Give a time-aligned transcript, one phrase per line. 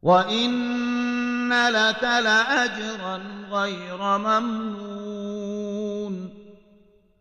[0.02, 3.18] وإن لك لأجرا
[3.52, 4.73] غير ممنون.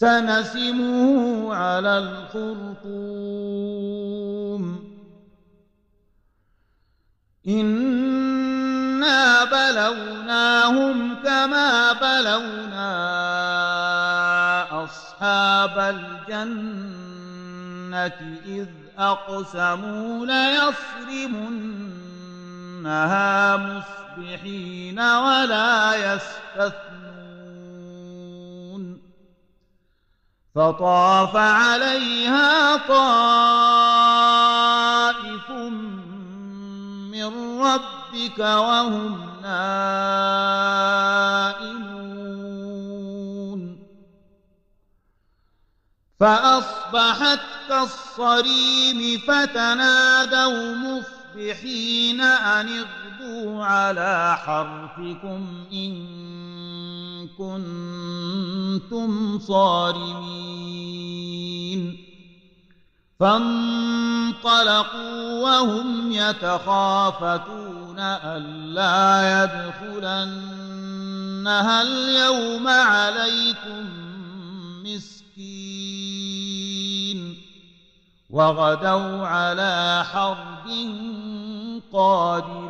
[0.00, 2.80] سنسمه على الخرطوم.
[7.48, 12.90] إنا بلوناهم كما بلونا
[14.84, 17.20] أصحاب الجنة
[18.46, 18.68] إذ
[18.98, 21.66] أقسموا ليصرمنها
[23.56, 27.09] مصبحين ولا يستثنون
[30.60, 33.10] فطاف عليها طائف
[37.10, 39.70] من ربك وهم نائمون.
[46.20, 56.20] فأصبحت كالصريم فتنادوا مصبحين أن اغدوا على حرثكم إن
[57.38, 60.60] كنتم صارمين
[63.20, 64.42] فانطلقوا
[65.42, 69.42] وهم يتخافتون ألا
[69.92, 70.62] يدخلنها
[71.82, 73.86] اليوم عليكم
[74.84, 76.40] مسكين
[78.30, 80.68] وغدوا على حرب
[81.92, 82.69] قادرين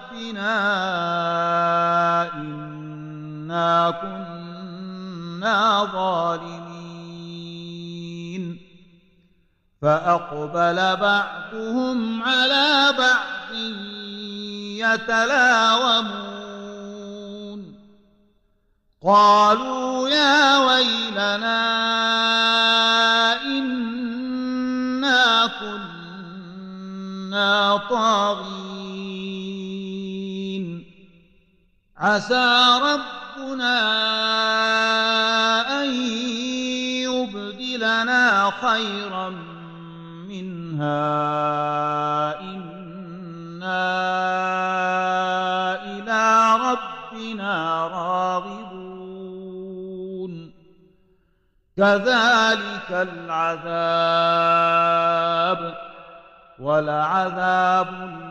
[2.33, 6.61] إنا كنا ظالمين.
[9.81, 13.51] فأقبل بعضهم على بعض
[14.77, 16.21] يتلاومون.
[19.03, 21.61] قالوا يا ويلنا
[23.43, 28.70] إنا كنا طاغين.
[32.01, 33.77] عسى ربنا
[35.83, 35.89] أن
[37.05, 39.29] يبدلنا خيرا
[40.29, 41.21] منها.
[42.41, 43.91] إنا
[45.83, 48.81] إلى ربنا راغبون.
[51.77, 54.01] كذلك العذاب
[56.59, 58.30] ولعذاب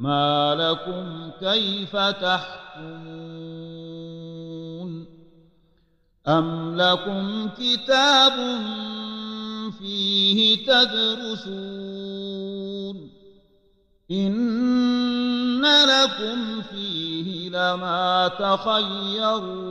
[0.00, 3.20] ما لكم كيف تحكمون
[6.28, 8.32] أم لكم كتاب
[9.78, 12.00] فيه تدرسون
[14.10, 19.70] إن لكم فيه لما تخيرون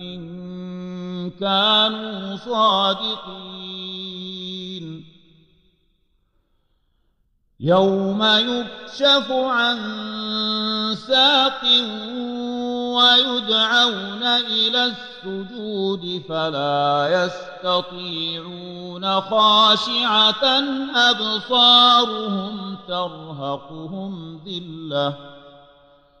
[0.00, 3.58] إن كانوا صادقين.
[7.60, 9.78] يوم يكشف عن
[10.94, 11.64] ساق
[12.94, 17.08] ويدعون إلى السجود فلا
[17.64, 20.44] يستطيعون خاشعة
[20.94, 25.37] أبصارهم ترهقهم ذلة.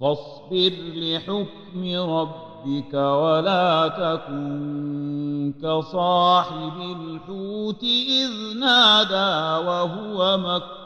[0.00, 10.76] فاصبر لحكم ربك ولا تكن كصاحب الحوت إذ نادى وهو مكذوم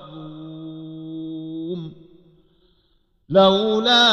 [3.29, 4.09] لولا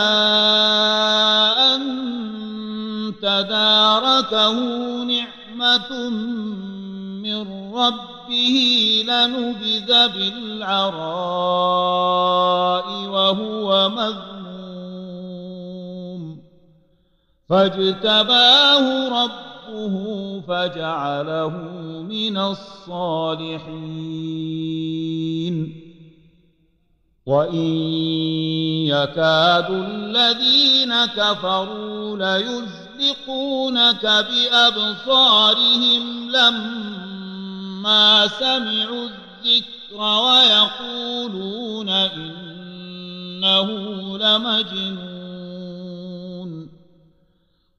[1.76, 1.82] أن
[3.22, 4.54] تداركه
[5.04, 6.10] نعمة
[7.24, 7.42] من
[7.74, 8.58] ربه
[9.08, 10.98] لنبذ بالعراء
[13.10, 14.37] وهو مذموم
[17.50, 19.96] فاجتباه ربه
[20.48, 21.50] فجعله
[22.10, 23.68] من الصالحين.
[27.26, 27.66] وإن
[28.88, 34.06] يكاد الذين كفروا ليزلقونك
[34.52, 43.68] بأبصارهم لما سمعوا الذكر ويقولون إنه
[44.18, 45.17] لمجنون.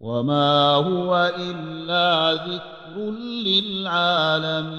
[0.01, 3.11] وما هو إلا ذكر
[3.47, 4.79] للعالمين